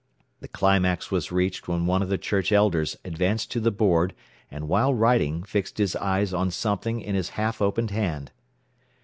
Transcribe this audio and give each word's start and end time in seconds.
The 0.39 0.47
climax 0.47 1.11
was 1.11 1.31
reached 1.31 1.67
when 1.67 1.85
one 1.85 2.01
of 2.01 2.09
the 2.09 2.17
church 2.17 2.51
elders 2.51 2.97
advanced 3.05 3.51
to 3.51 3.59
the 3.59 3.69
board, 3.69 4.15
and 4.49 4.67
while 4.67 4.95
writing, 4.95 5.43
fixed 5.43 5.77
his 5.77 5.95
eyes 5.95 6.33
on 6.33 6.49
something 6.49 6.99
in 7.01 7.13
his 7.13 7.29
half 7.37 7.61
opened 7.61 7.91
hand. 7.91 8.31